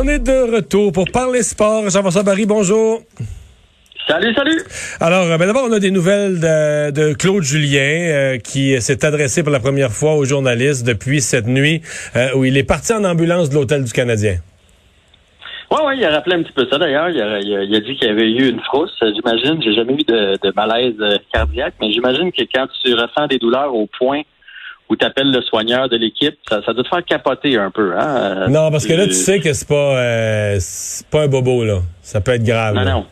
On 0.00 0.06
est 0.06 0.20
de 0.20 0.54
retour 0.54 0.92
pour 0.92 1.10
parler 1.10 1.42
sport. 1.42 1.90
Jean-François 1.90 2.22
Barry, 2.22 2.46
bonjour. 2.46 3.00
Salut, 4.06 4.32
salut. 4.32 4.62
Alors, 5.00 5.26
ben 5.36 5.44
d'abord, 5.44 5.66
on 5.68 5.72
a 5.72 5.80
des 5.80 5.90
nouvelles 5.90 6.38
de, 6.38 7.14
Claude 7.14 7.42
Julien 7.42 7.80
euh, 7.80 8.38
qui 8.38 8.80
s'est 8.80 9.04
adressé 9.04 9.42
pour 9.42 9.50
la 9.50 9.58
première 9.58 9.90
fois 9.90 10.14
aux 10.14 10.24
journalistes 10.24 10.86
depuis 10.86 11.20
cette 11.20 11.48
nuit 11.48 11.82
euh, 12.14 12.28
où 12.36 12.44
il 12.44 12.56
est 12.56 12.62
parti 12.62 12.92
en 12.92 13.02
ambulance 13.02 13.50
de 13.50 13.56
l'hôtel 13.56 13.82
du 13.82 13.92
Canadien. 13.92 14.36
Oui, 15.72 15.78
oui, 15.84 15.94
il 15.98 16.04
a 16.04 16.10
rappelé 16.10 16.36
un 16.36 16.42
petit 16.44 16.52
peu 16.52 16.68
ça 16.70 16.78
d'ailleurs. 16.78 17.08
Il, 17.10 17.20
a, 17.20 17.80
dit 17.80 17.96
qu'il 17.96 18.06
y 18.06 18.10
avait 18.12 18.30
eu 18.30 18.50
une 18.50 18.60
frousse. 18.60 18.96
J'imagine, 19.02 19.60
j'ai 19.60 19.74
jamais 19.74 19.94
eu 19.94 20.04
de, 20.04 20.52
malaise 20.54 20.94
euh, 21.00 21.16
cardiaque, 21.32 21.74
mais 21.80 21.90
j'imagine 21.90 22.30
que 22.30 22.44
quand 22.54 22.68
tu 22.84 22.94
ressens 22.94 23.26
des 23.26 23.38
douleurs 23.38 23.74
au 23.74 23.88
point 23.98 24.22
où 24.88 24.96
tu 24.96 25.04
appelles 25.04 25.30
le 25.30 25.42
soigneur 25.42 25.88
de 25.88 25.96
l'équipe, 25.96 26.38
ça, 26.48 26.60
doit 26.60 26.82
te 26.82 26.88
faire 26.88 27.04
capoter 27.04 27.56
un 27.56 27.70
peu. 27.70 27.92
Hein? 27.98 28.48
Non, 28.48 28.70
parce 28.70 28.86
que 28.86 28.94
là, 28.94 29.06
tu 29.06 29.12
sais 29.12 29.40
que 29.40 29.52
c'est 29.52 29.68
pas, 29.68 30.56
pas 31.10 31.24
un 31.24 31.28
bobo, 31.28 31.64
là. 31.64 31.80
Ça 32.02 32.20
peut 32.20 32.32
être 32.32 32.44
grave. 32.44 32.74
Non, 32.74 32.84
non. 32.84 33.06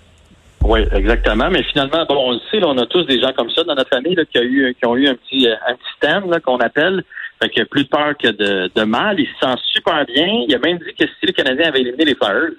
Oui, 0.64 0.80
exactement. 0.92 1.48
Mais 1.50 1.62
finalement, 1.62 2.04
bon, 2.08 2.16
on 2.16 2.32
le 2.32 2.40
sait, 2.50 2.64
on 2.64 2.76
a 2.78 2.86
tous 2.86 3.04
des 3.04 3.20
gens 3.20 3.32
comme 3.36 3.50
ça 3.50 3.62
dans 3.62 3.74
notre 3.74 3.90
famille 3.90 4.16
qui, 4.32 4.38
a 4.38 4.42
eu, 4.42 4.74
qui 4.74 4.86
ont 4.86 4.96
eu 4.96 5.06
un 5.06 5.14
petit, 5.14 5.46
euh, 5.46 5.54
un 5.68 5.74
petit 5.74 5.92
stand 5.96 6.40
qu'on 6.40 6.58
appelle. 6.58 7.04
Fait 7.40 7.50
qu'il 7.50 7.62
a 7.62 7.66
plus 7.66 7.84
de 7.84 7.88
peur 7.88 8.14
que 8.18 8.28
de, 8.28 8.84
mal. 8.84 9.20
Il 9.20 9.26
se 9.26 9.46
sent 9.46 9.54
super 9.74 10.04
bien. 10.06 10.26
Il 10.48 10.54
a 10.54 10.58
même 10.58 10.78
dit 10.78 10.94
que 10.98 11.04
si 11.04 11.26
le 11.26 11.32
Canadien 11.32 11.68
avait 11.68 11.82
éliminé 11.82 12.06
les 12.06 12.14
Flyers, 12.14 12.52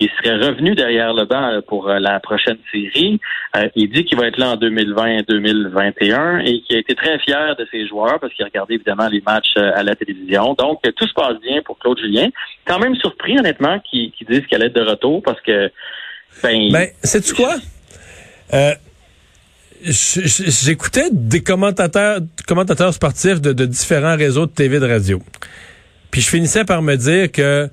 il 0.00 0.10
serait 0.18 0.36
revenu 0.36 0.74
derrière 0.74 1.14
le 1.14 1.24
banc 1.24 1.60
pour 1.68 1.88
euh, 1.88 1.98
la 1.98 2.18
prochaine 2.20 2.58
série. 2.72 3.20
Euh, 3.56 3.68
il 3.76 3.90
dit 3.90 4.04
qu'il 4.04 4.18
va 4.18 4.26
être 4.26 4.38
là 4.38 4.50
en 4.50 4.56
2020-2021 4.56 6.44
et 6.44 6.60
qu'il 6.62 6.76
a 6.76 6.80
été 6.80 6.94
très 6.94 7.18
fier 7.20 7.54
de 7.56 7.66
ses 7.70 7.86
joueurs 7.86 8.18
parce 8.18 8.32
qu'il 8.34 8.42
a 8.44 8.48
regardé 8.48 8.74
évidemment 8.74 9.08
les 9.08 9.20
matchs 9.20 9.56
à 9.56 9.82
la 9.82 9.94
télévision. 9.94 10.54
Donc, 10.54 10.80
tout 10.96 11.06
se 11.06 11.14
passe 11.14 11.38
bien 11.40 11.62
pour 11.62 11.78
Claude 11.78 11.98
Julien. 12.00 12.28
Quand 12.64 12.78
même 12.78 12.96
surpris, 12.96 13.38
honnêtement, 13.38 13.78
qu'il 13.80 14.12
dise 14.28 14.46
qu'elle 14.46 14.64
est 14.64 14.70
de 14.70 14.82
retour 14.82 15.22
parce 15.22 15.40
que 15.40 15.70
ben, 16.42 16.72
ben 16.72 16.88
sais-tu 17.02 17.34
quoi? 17.34 17.54
Euh, 18.54 18.72
J'écoutais 19.84 21.08
des 21.10 21.42
commentateurs, 21.42 22.20
commentateurs 22.46 22.94
sportifs 22.94 23.40
de, 23.40 23.66
différents 23.66 24.16
réseaux 24.16 24.46
de 24.46 24.52
TV 24.52 24.78
de 24.78 24.86
radio. 24.86 25.20
Puis 26.12 26.20
je 26.20 26.28
finissais 26.28 26.64
par 26.64 26.82
me 26.82 26.94
dire 26.94 27.32
que, 27.32 27.68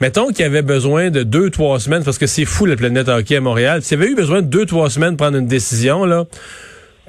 mettons 0.00 0.28
qu'il 0.28 0.40
y 0.40 0.44
avait 0.44 0.62
besoin 0.62 1.10
de 1.10 1.22
deux, 1.22 1.50
trois 1.50 1.80
semaines, 1.80 2.04
parce 2.04 2.18
que 2.18 2.26
c'est 2.26 2.44
fou 2.44 2.66
la 2.66 2.76
planète 2.76 3.08
hockey 3.08 3.36
à 3.36 3.40
Montréal, 3.40 3.82
s'il 3.82 3.98
y 3.98 4.02
avait 4.02 4.12
eu 4.12 4.14
besoin 4.14 4.42
de 4.42 4.46
deux, 4.46 4.66
trois 4.66 4.90
semaines 4.90 5.16
pour 5.16 5.26
prendre 5.26 5.38
une 5.38 5.48
décision, 5.48 6.04
là, 6.04 6.24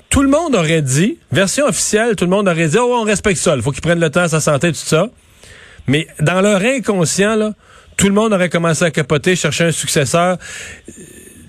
tout 0.09 0.23
le 0.23 0.29
monde 0.29 0.55
aurait 0.55 0.81
dit, 0.81 1.19
version 1.31 1.67
officielle, 1.67 2.15
tout 2.15 2.25
le 2.25 2.31
monde 2.31 2.47
aurait 2.47 2.67
dit, 2.67 2.77
oh, 2.79 2.97
on 3.01 3.03
respecte 3.03 3.39
ça, 3.39 3.55
il 3.55 3.61
faut 3.61 3.71
qu'ils 3.71 3.81
prennent 3.81 3.99
le 3.99 4.09
temps 4.09 4.27
sa 4.27 4.39
santé, 4.39 4.71
tout 4.71 4.77
ça. 4.77 5.09
Mais 5.87 6.07
dans 6.19 6.41
leur 6.41 6.61
inconscient, 6.61 7.35
là, 7.35 7.53
tout 7.95 8.07
le 8.07 8.13
monde 8.13 8.33
aurait 8.33 8.49
commencé 8.49 8.85
à 8.85 8.91
capoter, 8.91 9.35
chercher 9.35 9.65
un 9.65 9.71
successeur. 9.71 10.37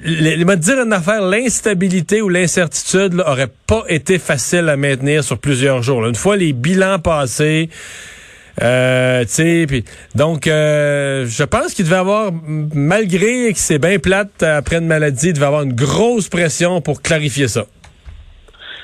Il 0.05 0.45
m'a 0.47 0.57
dire 0.57 0.81
une 0.81 0.93
affaire, 0.93 1.23
l'instabilité 1.23 2.23
ou 2.23 2.29
l'incertitude 2.29 3.23
aurait 3.27 3.53
pas 3.67 3.85
été 3.89 4.19
facile 4.19 4.69
à 4.69 4.77
maintenir 4.77 5.23
sur 5.23 5.39
plusieurs 5.39 5.83
jours. 5.83 6.07
Une 6.07 6.15
fois 6.15 6.37
les 6.37 6.53
bilans 6.53 6.99
passés, 6.99 7.69
euh, 8.63 9.25
puis 9.67 9.85
donc 10.15 10.47
euh, 10.47 11.27
je 11.27 11.45
pense 11.45 11.75
qu'il 11.75 11.85
devait 11.85 11.97
avoir, 11.97 12.31
malgré 12.75 13.53
que 13.53 13.59
c'est 13.59 13.79
bien 13.79 13.99
plate 13.99 14.43
après 14.43 14.77
une 14.77 14.87
maladie, 14.87 15.29
il 15.29 15.33
devait 15.35 15.47
avoir 15.47 15.63
une 15.63 15.75
grosse 15.75 16.29
pression 16.29 16.81
pour 16.81 17.03
clarifier 17.03 17.49
ça. 17.49 17.65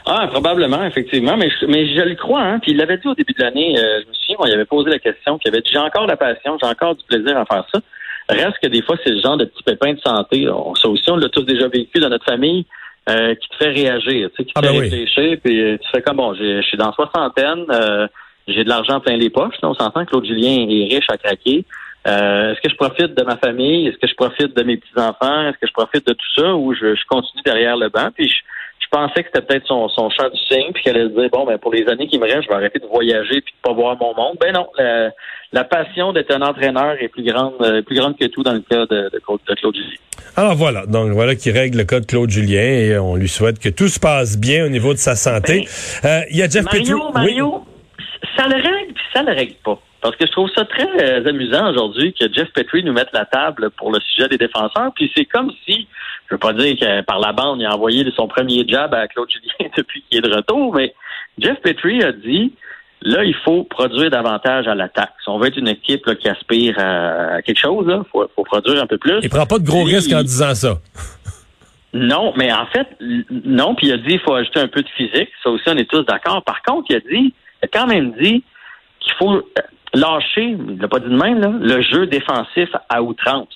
Ah, 0.09 0.29
probablement, 0.29 0.85
effectivement, 0.85 1.37
mais 1.37 1.51
je, 1.51 1.67
mais 1.67 1.93
je 1.93 2.01
le 2.01 2.15
crois. 2.15 2.43
Hein. 2.43 2.59
Puis 2.61 2.71
il 2.73 2.79
l'avait 2.79 2.97
dit 2.99 3.09
au 3.09 3.15
début 3.15 3.33
de 3.33 3.43
l'année. 3.43 3.77
Euh, 3.77 4.03
je 4.03 4.09
me 4.09 4.15
souviens, 4.15 4.37
on 4.39 4.47
il 4.47 4.53
avait 4.53 4.65
posé 4.65 4.89
la 4.89 5.01
question, 5.01 5.37
qu'il 5.39 5.51
avait 5.51 5.63
dit 5.63 5.71
j'ai 5.73 5.79
encore 5.79 6.07
la 6.07 6.17
passion, 6.17 6.57
j'ai 6.63 6.69
encore 6.69 6.95
du 6.95 7.05
plaisir 7.05 7.37
à 7.37 7.45
faire 7.45 7.65
ça. 7.75 7.81
Reste 8.29 8.59
que 8.63 8.69
des 8.69 8.83
fois, 8.83 8.97
c'est 9.05 9.11
le 9.11 9.21
genre 9.21 9.37
de 9.37 9.45
petits 9.45 9.65
pépins 9.65 9.95
de 9.95 10.01
santé. 10.01 10.49
On, 10.49 10.75
ça 10.77 10.89
aussi, 10.89 11.11
on 11.11 11.17
l'a 11.17 11.29
tous 11.29 11.43
déjà 11.43 11.67
vécu 11.69 11.99
dans 11.99 12.09
notre 12.09 12.25
famille. 12.25 12.67
Euh, 13.09 13.37
qui 13.37 13.49
te 13.49 13.57
fait 13.59 13.71
réagir, 13.71 14.31
tu 14.31 14.37
sais, 14.37 14.45
qui 14.45 14.53
te 14.53 14.59
ah, 14.59 14.63
fait 14.63 14.73
ben 14.73 14.81
réfléchir, 14.81 15.39
puis 15.45 15.61
euh, 15.63 15.79
tu 15.81 15.89
fais 15.93 16.03
comme 16.03 16.17
bon, 16.17 16.35
je 16.35 16.61
suis 16.63 16.77
dans 16.77 16.93
soixantaine, 16.93 17.65
euh, 17.71 18.09
j'ai 18.47 18.65
de 18.65 18.69
l'argent 18.69 19.01
plein 19.01 19.17
les 19.17 19.31
poches, 19.31 19.55
on 19.63 19.75
s'entend 19.75 20.05
que 20.05 20.11
Claude 20.11 20.25
Julien 20.25 20.67
est 20.69 20.95
riche 20.95 21.09
à 21.09 21.17
craquer. 21.17 21.65
Est-ce 22.05 22.61
que 22.61 22.71
je 22.71 22.77
profite 22.77 23.17
de 23.17 23.25
ma 23.25 23.37
famille? 23.37 23.89
Est-ce 23.89 23.97
que 23.97 24.07
je 24.07 24.15
profite 24.15 24.57
de 24.57 24.63
mes 24.63 24.77
petits-enfants? 24.77 25.49
Est-ce 25.49 25.59
que 25.59 25.67
je 25.67 25.73
profite 25.73 26.07
de 26.07 26.13
tout 26.13 26.41
ça 26.41 26.55
ou 26.55 26.73
je, 26.73 26.95
je 26.95 27.03
continue 27.09 27.43
derrière 27.45 27.77
le 27.77 27.89
banc? 27.89 28.11
Puis 28.15 28.29
je, 28.29 28.37
je 28.87 28.97
pensais 28.97 29.23
que 29.23 29.29
c'était 29.33 29.45
peut-être 29.45 29.67
son, 29.67 29.89
son 29.89 30.11
champ 30.11 30.29
du 30.29 30.39
signe, 30.49 30.73
puis 30.73 30.83
qu'elle 30.83 30.97
allait 30.97 31.11
se 31.11 31.21
dire, 31.21 31.31
bon, 31.31 31.45
ben, 31.45 31.59
pour 31.59 31.73
les 31.73 31.87
années 31.89 32.07
qui 32.07 32.19
me 32.19 32.25
restent, 32.25 32.45
je 32.45 32.49
vais 32.49 32.55
arrêter 32.55 32.79
de 32.79 32.87
voyager 32.87 33.41
puis 33.41 33.53
de 33.53 33.63
pas 33.63 33.73
voir 33.73 33.97
mon 33.99 34.15
monde. 34.15 34.37
Ben 34.41 34.53
non, 34.53 34.67
la, 35.53 35.65
passion 35.65 36.13
d'être 36.13 36.33
un 36.33 36.43
entraîneur 36.43 36.97
est 37.01 37.09
plus 37.09 37.25
grande, 37.25 37.55
euh, 37.63 37.83
plus 37.83 37.97
grande 37.97 38.17
que 38.17 38.27
tout 38.27 38.43
dans 38.43 38.53
le 38.53 38.61
cas 38.61 38.87
de, 38.87 39.11
de, 39.13 39.19
Claude 39.19 39.75
Julien. 39.75 39.97
Alors 40.37 40.55
voilà, 40.55 40.87
donc 40.87 41.11
voilà 41.13 41.35
qui 41.35 41.51
règle 41.51 41.79
le 41.79 41.85
cas 41.85 42.01
de 42.01 42.07
Claude 42.07 42.31
Julien 42.31 42.63
et 42.63 42.99
on 42.99 43.17
lui 43.17 43.29
souhaite 43.29 43.59
que 43.59 43.69
tout 43.69 43.89
se 43.89 43.99
passe 43.99 44.39
bien 44.39 44.65
au 44.65 44.69
niveau 44.69 44.93
de 44.93 44.99
sa 44.99 45.17
santé. 45.17 45.67
Ben, 46.03 46.09
euh, 46.09 46.25
il 46.31 46.37
y 46.37 46.43
a 46.43 46.49
Jeff 46.49 46.65
Mario, 46.65 47.11
Mario, 47.13 47.65
ça 48.37 48.49
le 48.49 48.57
règle 48.57 48.93
puis 48.95 49.05
ça 49.15 49.23
le 49.23 49.33
règle 49.33 49.55
pas. 49.65 49.81
Parce 50.01 50.17
que 50.17 50.27
je 50.27 50.33
trouve 50.33 50.51
ça 50.55 50.65
très 50.65 50.87
euh, 51.03 51.29
amusant 51.29 51.71
aujourd'hui 51.71 52.13
que 52.13 52.33
Jeff 52.33 52.49
Petrie 52.53 52.85
nous 52.85 52.93
mette 52.93 53.13
la 53.13 53.25
table 53.25 53.71
pour 53.71 53.91
le 53.91 53.99
sujet 54.01 54.29
des 54.29 54.39
défenseurs. 54.39 54.93
Puis 54.95 55.11
c'est 55.17 55.25
comme 55.25 55.51
si 55.65 55.89
je 56.29 56.35
veux 56.35 56.39
pas 56.39 56.53
dire 56.53 56.77
que 56.79 57.01
par 57.03 57.19
la 57.19 57.33
bande, 57.33 57.61
il 57.61 57.67
a 57.67 57.75
envoyé 57.75 58.05
son 58.15 58.29
premier 58.29 58.67
job 58.69 58.93
à 58.95 59.09
Claude 59.09 59.29
Julien 59.31 59.71
depuis 59.77 60.03
qu'il 60.03 60.19
est 60.19 60.29
de 60.29 60.35
retour, 60.35 60.75
mais 60.75 60.95
Jeff 61.39 61.61
Petrie 61.61 62.03
a 62.03 62.13
dit 62.13 62.53
là, 63.03 63.25
il 63.25 63.35
faut 63.45 63.65
produire 63.65 64.11
davantage 64.11 64.67
à 64.67 64.75
l'attaque. 64.75 65.13
Si 65.23 65.29
on 65.29 65.39
veut 65.39 65.49
être 65.49 65.59
une 65.59 65.69
équipe 65.69 66.13
qui 66.17 66.29
aspire 66.29 66.79
à 66.79 67.43
quelque 67.43 67.61
chose, 67.61 67.87
il 67.89 68.03
faut, 68.11 68.45
produire 68.45 68.83
un 68.83 68.87
peu 68.87 68.99
plus. 68.99 69.19
Il 69.23 69.29
prend 69.29 69.47
pas 69.47 69.59
de 69.59 69.67
gros 69.67 69.85
risques 69.85 70.13
en 70.13 70.23
disant 70.23 70.55
ça. 70.55 70.79
Non, 71.95 72.35
mais 72.37 72.53
en 72.53 72.67
fait, 72.67 72.89
non. 73.47 73.75
Puis 73.75 73.87
il 73.87 73.93
a 73.95 73.97
dit 73.97 74.15
il 74.15 74.21
faut 74.21 74.35
ajouter 74.35 74.61
un 74.61 74.69
peu 74.69 74.83
de 74.83 74.89
physique. 74.89 75.31
Ça 75.43 75.49
aussi, 75.49 75.65
on 75.67 75.79
est 75.79 75.89
tous 75.89 76.03
d'accord. 76.03 76.43
Par 76.43 76.61
contre, 76.61 76.91
il 76.91 76.97
a 76.97 77.01
dit, 77.01 77.33
a 77.63 77.67
quand 77.69 77.87
même 77.87 78.13
dit 78.13 78.45
qu'il 79.01 79.13
faut 79.15 79.43
lâcher, 79.95 80.57
il 80.59 80.79
l'a 80.79 80.89
pas 80.89 80.99
dit 80.99 81.09
de 81.09 81.17
même, 81.17 81.61
le 81.63 81.83
jeu 81.83 82.07
défensif 82.07 82.69
à 82.89 83.03
outrance. 83.03 83.49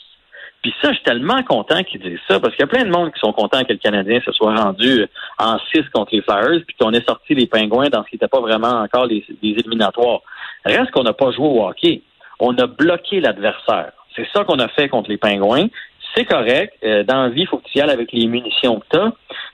Puis 0.62 0.74
ça, 0.82 0.90
je 0.90 0.96
suis 0.96 1.04
tellement 1.04 1.42
content 1.42 1.82
qu'ils 1.82 2.00
disent 2.00 2.20
ça, 2.28 2.38
parce 2.38 2.54
qu'il 2.54 2.62
y 2.62 2.64
a 2.64 2.66
plein 2.66 2.84
de 2.84 2.90
monde 2.90 3.12
qui 3.12 3.20
sont 3.20 3.32
contents 3.32 3.64
que 3.64 3.72
le 3.72 3.78
Canadien 3.78 4.20
se 4.24 4.30
soit 4.32 4.54
rendu 4.54 5.06
en 5.38 5.58
6 5.72 5.88
contre 5.92 6.14
les 6.14 6.20
Flyers, 6.20 6.62
puis 6.66 6.76
qu'on 6.78 6.92
ait 6.92 7.02
sorti 7.02 7.34
les 7.34 7.46
Pingouins 7.46 7.88
dans 7.88 8.04
ce 8.04 8.10
qui 8.10 8.16
n'était 8.16 8.28
pas 8.28 8.40
vraiment 8.40 8.82
encore 8.82 9.06
les, 9.06 9.24
éliminatoires. 9.42 10.20
Reste 10.64 10.90
qu'on 10.90 11.02
n'a 11.02 11.14
pas 11.14 11.30
joué 11.32 11.46
au 11.46 11.66
hockey. 11.66 12.02
On 12.38 12.56
a 12.58 12.66
bloqué 12.66 13.20
l'adversaire. 13.20 13.92
C'est 14.14 14.26
ça 14.34 14.44
qu'on 14.44 14.58
a 14.58 14.68
fait 14.68 14.88
contre 14.88 15.08
les 15.08 15.16
Pingouins. 15.16 15.68
C'est 16.14 16.24
correct. 16.24 16.74
Euh, 16.82 17.04
dans 17.04 17.22
la 17.22 17.28
vie, 17.28 17.42
il 17.42 17.46
faut 17.46 17.58
que 17.58 17.68
tu 17.68 17.78
y 17.78 17.80
ailles 17.80 17.90
avec 17.90 18.12
les 18.12 18.26
munitions 18.26 18.80
que 18.80 18.86
tu 18.90 18.98
as, 18.98 19.12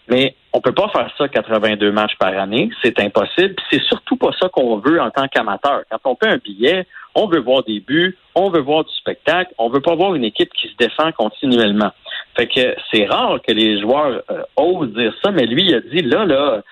mais 0.09 0.35
on 0.53 0.61
peut 0.61 0.73
pas 0.73 0.89
faire 0.89 1.11
ça 1.19 1.29
82 1.29 1.93
matchs 1.93 2.17
par 2.19 2.37
année. 2.39 2.71
C'est 2.83 2.99
impossible. 3.01 3.55
C'est 3.71 3.83
surtout 3.83 4.17
pas 4.17 4.31
ça 4.41 4.49
qu'on 4.49 4.79
veut 4.79 5.01
en 5.01 5.11
tant 5.11 5.29
qu'amateur. 5.29 5.83
Quand 5.91 6.13
on 6.13 6.17
fait 6.17 6.31
un 6.31 6.39
billet, 6.39 6.87
on 7.15 7.27
veut 7.27 7.41
voir 7.41 7.63
des 7.65 7.81
buts, 7.81 8.17
on 8.35 8.51
veut 8.51 8.61
voir 8.61 8.85
du 8.85 8.95
spectacle, 8.95 9.53
on 9.59 9.69
veut 9.69 9.81
pas 9.81 9.95
voir 9.95 10.15
une 10.15 10.25
équipe 10.25 10.51
qui 10.53 10.69
se 10.69 10.77
défend 10.79 11.13
continuellement. 11.13 11.91
Fait 12.37 12.47
que 12.47 12.75
c'est 12.93 13.07
rare 13.07 13.39
que 13.47 13.53
les 13.53 13.81
joueurs 13.81 14.23
euh, 14.31 14.43
osent 14.57 14.93
dire 14.93 15.15
ça, 15.23 15.31
mais 15.31 15.47
lui, 15.47 15.65
il 15.67 15.75
a 15.75 15.81
dit 15.81 16.03
là, 16.03 16.25
là, 16.25 16.63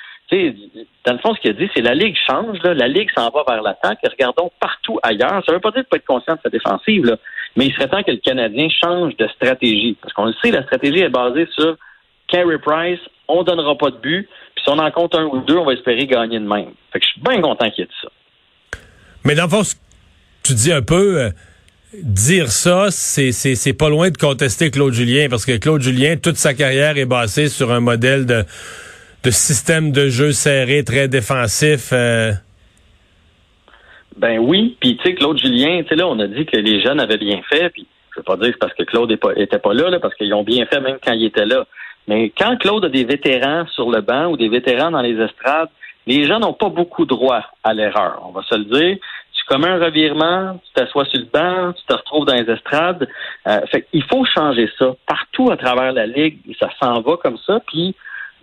dans 1.05 1.13
le 1.13 1.19
fond, 1.19 1.35
ce 1.35 1.41
qu'il 1.41 1.51
a 1.51 1.55
dit, 1.55 1.71
c'est 1.75 1.83
la 1.83 1.95
Ligue 1.95 2.17
change, 2.27 2.59
là, 2.63 2.75
la 2.75 2.89
Ligue 2.89 3.11
s'en 3.15 3.31
va 3.31 3.45
vers 3.47 3.63
l'attaque, 3.63 3.99
regardons 4.03 4.51
partout 4.59 4.99
ailleurs. 5.03 5.43
Ça 5.47 5.53
veut 5.53 5.61
pas 5.61 5.71
dire 5.71 5.83
de 5.83 5.89
pas 5.89 5.97
être 5.97 6.07
conscient 6.07 6.35
de 6.35 6.41
sa 6.43 6.51
défensive, 6.51 7.05
là, 7.05 7.17
mais 7.57 7.67
il 7.67 7.75
serait 7.75 7.89
temps 7.89 8.03
que 8.03 8.11
le 8.11 8.19
Canadien 8.19 8.69
change 8.83 9.17
de 9.17 9.29
stratégie. 9.29 9.97
Parce 10.01 10.13
qu'on 10.13 10.27
le 10.27 10.35
sait, 10.43 10.51
la 10.51 10.63
stratégie 10.65 11.01
est 11.01 11.09
basée 11.09 11.47
sur 11.57 11.77
Carey 12.29 12.59
Price, 12.59 13.01
on 13.29 13.43
donnera 13.43 13.77
pas 13.77 13.91
de 13.91 13.97
but, 13.97 14.29
puis 14.55 14.65
si 14.65 14.71
on 14.71 14.79
en 14.79 14.91
compte 14.91 15.15
un 15.15 15.25
ou 15.25 15.41
deux, 15.41 15.57
on 15.57 15.65
va 15.65 15.73
espérer 15.73 16.07
gagner 16.07 16.39
de 16.39 16.47
même. 16.47 16.71
Fait 16.93 17.01
que 17.01 17.05
je 17.05 17.11
suis 17.13 17.21
bien 17.21 17.41
content 17.41 17.71
qu'il 17.71 17.81
y 17.81 17.87
ait 17.87 17.91
dit 17.91 18.01
ça. 18.03 18.09
Mais 19.25 19.35
dans 19.35 19.45
le 19.45 19.51
fond, 19.51 19.63
tu 20.43 20.55
dis 20.55 20.73
un 20.73 20.83
peu, 20.83 21.21
euh, 21.21 21.31
dire 22.03 22.51
ça, 22.51 22.91
c'est, 22.91 23.33
c'est, 23.33 23.73
pas 23.73 23.89
loin 23.89 24.11
de 24.11 24.17
contester 24.17 24.71
Claude 24.71 24.93
Julien, 24.93 25.29
parce 25.29 25.47
que 25.47 25.57
Claude 25.57 25.81
Julien, 25.81 26.17
toute 26.17 26.37
sa 26.37 26.55
carrière 26.55 26.97
est 26.99 27.07
basée 27.07 27.49
sur 27.49 27.73
un 27.73 27.81
modèle 27.81 28.27
de, 28.27 28.45
de 29.23 29.31
système 29.31 29.93
de 29.93 30.09
jeu 30.09 30.33
serré, 30.33 30.85
très 30.85 31.09
défensif. 31.09 31.91
Euh. 31.93 32.33
Ben 34.17 34.39
oui, 34.39 34.77
puis 34.81 34.97
tu 34.97 35.03
sais, 35.03 35.15
Claude 35.15 35.39
Julien, 35.39 35.83
tu 35.83 35.89
sais 35.89 35.97
là, 35.97 36.07
on 36.07 36.19
a 36.21 36.27
dit 36.27 36.47
que 36.47 36.57
les 36.57 36.81
jeunes 36.81 37.01
avaient 37.01 37.19
bien 37.19 37.41
fait, 37.49 37.71
puis 37.71 37.87
je 38.15 38.21
veux 38.21 38.25
pas 38.25 38.37
dire 38.37 38.53
que 38.53 38.59
parce 38.59 38.75
que 38.75 38.85
Claude 38.85 39.11
était 39.11 39.59
pas 39.59 39.75
là, 39.75 39.91
là 39.91 39.99
parce 39.99 40.15
qu'ils 40.15 40.33
ont 40.35 40.45
bien 40.45 40.67
fait 40.67 40.81
même 40.81 40.99
quand 41.05 41.13
il 41.13 41.25
était 41.25 41.47
là. 41.47 41.67
Mais 42.07 42.31
quand 42.31 42.57
Claude 42.59 42.85
a 42.85 42.89
des 42.89 43.05
vétérans 43.05 43.67
sur 43.69 43.91
le 43.91 44.03
banc 44.03 44.27
ou 44.27 44.37
des 44.37 44.49
vétérans 44.49 44.91
dans 44.91 45.01
les 45.01 45.21
estrades, 45.21 45.69
les 46.07 46.25
gens 46.25 46.39
n'ont 46.39 46.53
pas 46.53 46.69
beaucoup 46.69 47.07
droit 47.07 47.43
à 47.63 47.73
l'erreur. 47.73 48.23
On 48.27 48.31
va 48.31 48.43
se 48.43 48.55
le 48.55 48.65
dire. 48.65 48.99
Tu 49.33 49.45
commets 49.47 49.69
un 49.69 49.85
revirement, 49.85 50.61
tu 50.65 50.73
t'assois 50.75 51.05
sur 51.07 51.19
le 51.19 51.27
banc, 51.27 51.73
tu 51.73 51.85
te 51.87 51.93
retrouves 51.93 52.25
dans 52.25 52.35
les 52.35 52.51
estrades. 52.51 53.09
Euh, 53.47 53.61
fait 53.67 53.87
il 53.93 54.05
faut 54.05 54.25
changer 54.25 54.71
ça. 54.79 54.95
Partout 55.07 55.51
à 55.51 55.57
travers 55.57 55.93
la 55.93 56.07
ligue, 56.07 56.39
ça 56.59 56.69
s'en 56.81 57.01
va 57.01 57.17
comme 57.17 57.39
ça. 57.39 57.61
Puis, 57.67 57.95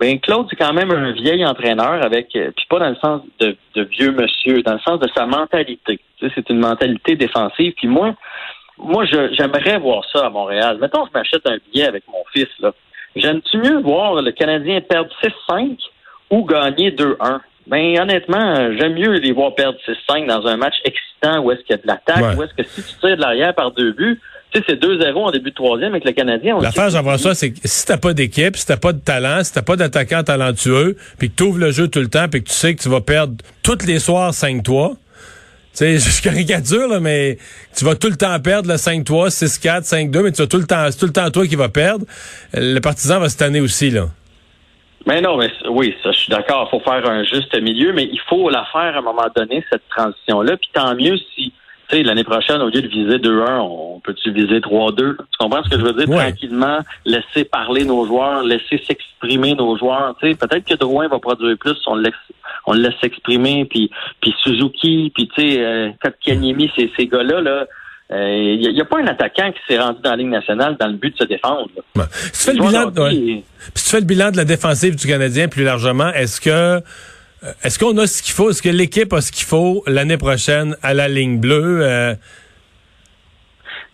ben 0.01 0.19
Claude, 0.19 0.47
c'est 0.49 0.55
quand 0.55 0.73
même 0.73 0.89
un 0.89 1.11
vieil 1.11 1.45
entraîneur 1.45 2.03
avec, 2.03 2.35
euh, 2.35 2.49
puis 2.57 2.65
pas 2.67 2.79
dans 2.79 2.89
le 2.89 2.95
sens 2.95 3.21
de, 3.39 3.55
vieux 3.75 4.11
monsieur, 4.11 4.63
dans 4.63 4.73
le 4.73 4.79
sens 4.79 4.99
de 4.99 5.07
sa 5.15 5.27
mentalité. 5.27 5.99
Tu 6.17 6.27
sais, 6.27 6.33
c'est 6.33 6.49
une 6.49 6.57
mentalité 6.57 7.15
défensive. 7.15 7.73
Puis 7.77 7.87
moi, 7.87 8.15
moi, 8.79 9.05
j'aimerais 9.05 9.77
voir 9.77 10.03
ça 10.11 10.25
à 10.25 10.29
Montréal. 10.31 10.79
Mettons, 10.81 11.05
je 11.05 11.11
m'achète 11.13 11.45
un 11.45 11.57
billet 11.67 11.85
avec 11.85 12.03
mon 12.07 12.23
fils 12.33 12.49
là. 12.59 12.71
J'aime-tu 13.15 13.57
mieux 13.57 13.79
voir 13.81 14.15
le 14.15 14.31
Canadien 14.31 14.81
perdre 14.81 15.11
6-5 15.49 15.77
ou 16.31 16.45
gagner 16.45 16.89
2-1? 16.91 17.39
Ben 17.67 17.99
honnêtement, 18.01 18.71
j'aime 18.79 18.93
mieux 18.93 19.11
les 19.11 19.33
voir 19.33 19.53
perdre 19.53 19.77
6-5 20.09 20.25
dans 20.25 20.47
un 20.47 20.57
match 20.57 20.77
excitant 20.83 21.43
où 21.43 21.51
est-ce 21.51 21.61
qu'il 21.61 21.75
y 21.75 21.79
a 21.79 21.81
de 21.81 21.87
l'attaque, 21.87 22.39
où 22.39 22.41
est-ce 22.41 22.55
que 22.55 22.63
si 22.63 22.81
tu 22.81 22.99
tires 22.99 23.17
de 23.17 23.21
l'arrière 23.21 23.53
par 23.53 23.69
deux 23.69 23.91
buts, 23.91 24.19
tu 24.51 24.59
sais, 24.59 24.65
c'est 24.67 24.81
2-0 24.81 25.15
en 25.15 25.31
début 25.31 25.51
de 25.51 25.55
troisième 25.55 25.91
avec 25.91 26.03
le 26.03 26.11
Canadien. 26.11 26.59
L'affaire, 26.59 26.91
ça, 26.91 27.33
c'est 27.33 27.51
que 27.51 27.59
si 27.63 27.85
t'as 27.85 27.97
pas 27.97 28.13
d'équipe, 28.13 28.57
si 28.57 28.65
t'as 28.65 28.77
pas 28.77 28.91
de 28.91 28.99
talent, 28.99 29.43
si 29.43 29.53
t'as 29.53 29.61
pas 29.61 29.77
d'attaquant 29.77 30.23
talentueux, 30.23 30.97
puis 31.17 31.29
que 31.29 31.35
tu 31.35 31.43
ouvres 31.43 31.59
le 31.59 31.71
jeu 31.71 31.87
tout 31.87 31.99
le 31.99 32.09
temps, 32.09 32.27
puis 32.29 32.43
que 32.43 32.49
tu 32.49 32.55
sais 32.55 32.75
que 32.75 32.81
tu 32.81 32.89
vas 32.89 33.01
perdre 33.01 33.35
tous 33.63 33.85
les 33.85 33.99
soirs 33.99 34.31
5-3, 34.31 34.91
tu 34.91 34.97
sais, 35.71 35.97
je 35.99 36.21
caricature, 36.21 36.89
là, 36.89 36.99
mais 36.99 37.37
tu 37.77 37.85
vas 37.85 37.95
tout 37.95 38.09
le 38.09 38.17
temps 38.17 38.37
perdre 38.41 38.69
le 38.69 38.75
5-3, 38.75 39.29
6-4, 39.29 39.89
5-2, 39.89 40.21
mais 40.21 40.31
tu 40.33 40.41
vas 40.41 40.47
tout 40.47 40.57
le 40.57 40.67
temps, 40.67 40.85
c'est 40.89 40.99
tout 40.99 41.05
le 41.05 41.13
temps 41.13 41.29
toi 41.31 41.47
qui 41.47 41.55
va 41.55 41.69
perdre. 41.69 42.05
Le 42.53 42.79
partisan 42.79 43.19
va 43.19 43.29
se 43.29 43.37
tanner 43.37 43.61
aussi, 43.61 43.89
là. 43.89 44.07
Mais 45.07 45.21
non, 45.21 45.37
mais 45.37 45.49
oui, 45.69 45.95
ça, 46.03 46.11
je 46.11 46.17
suis 46.19 46.29
d'accord. 46.29 46.67
Il 46.67 46.77
faut 46.77 46.83
faire 46.83 47.09
un 47.09 47.23
juste 47.23 47.59
milieu, 47.59 47.91
mais 47.93 48.03
il 48.03 48.19
faut 48.29 48.49
la 48.49 48.65
faire 48.71 48.95
à 48.95 48.99
un 48.99 49.01
moment 49.01 49.27
donné, 49.35 49.65
cette 49.71 49.87
transition-là. 49.89 50.57
Puis 50.57 50.69
tant 50.73 50.93
mieux 50.95 51.17
si 51.33 51.53
l'année 51.91 52.23
prochaine, 52.23 52.61
au 52.61 52.69
lieu 52.69 52.81
de 52.81 52.87
viser 52.87 53.17
2-1, 53.17 53.59
on 53.59 53.99
peut-tu 53.99 54.31
viser 54.31 54.59
3-2? 54.59 54.95
Tu 54.95 55.15
comprends 55.39 55.63
ce 55.63 55.69
que 55.69 55.79
je 55.79 55.85
veux 55.85 55.93
dire? 55.93 56.15
Tranquillement, 56.15 56.79
laisser 57.05 57.45
parler 57.45 57.85
nos 57.85 58.05
joueurs, 58.05 58.43
laisser 58.43 58.81
s'exprimer 58.87 59.55
nos 59.55 59.77
joueurs. 59.77 60.15
peut-être 60.21 60.65
que 60.65 60.75
Drouin 60.75 61.07
va 61.07 61.19
produire 61.19 61.57
plus, 61.57 61.77
on 61.87 61.95
le 61.95 62.03
laisse, 62.03 62.13
on 62.65 62.73
le 62.73 62.81
laisse 62.81 62.95
s'exprimer, 63.01 63.65
puis, 63.65 63.91
puis 64.21 64.33
Suzuki, 64.43 65.11
puis 65.13 65.29
tu 65.35 65.41
sais, 65.41 65.59
euh, 65.63 65.89
ces, 66.75 66.91
ces 66.97 67.07
gars-là, 67.07 67.41
là, 67.41 67.65
il 68.13 68.17
euh, 68.67 68.71
n'y 68.73 68.81
a, 68.81 68.85
pas 68.85 68.99
un 68.99 69.07
attaquant 69.07 69.51
qui 69.51 69.59
s'est 69.67 69.79
rendu 69.79 70.01
dans 70.03 70.11
la 70.11 70.17
Ligue 70.17 70.27
nationale 70.27 70.75
dans 70.77 70.87
le 70.87 70.97
but 70.97 71.13
de 71.13 71.19
se 71.19 71.23
défendre. 71.23 71.69
Si, 72.33 72.51
tu 72.51 72.51
fais 72.51 72.53
le 72.53 72.67
bilan, 72.67 72.91
si 73.73 73.85
tu 73.85 73.89
fais 73.89 73.99
le 74.01 74.05
bilan 74.05 74.31
de 74.31 74.37
la 74.37 74.43
défensive 74.43 74.97
du 74.97 75.07
Canadien 75.07 75.47
plus 75.47 75.63
largement, 75.63 76.11
est-ce 76.11 76.41
que 76.41 76.83
est-ce 77.63 77.79
qu'on 77.79 77.97
a 77.97 78.07
ce 78.07 78.21
qu'il 78.21 78.33
faut? 78.33 78.49
Est-ce 78.49 78.61
que 78.61 78.69
l'équipe 78.69 79.11
a 79.13 79.21
ce 79.21 79.31
qu'il 79.31 79.45
faut 79.45 79.83
l'année 79.87 80.17
prochaine 80.17 80.75
à 80.83 80.93
la 80.93 81.07
ligne 81.07 81.39
bleue? 81.39 81.79
Euh? 81.81 82.15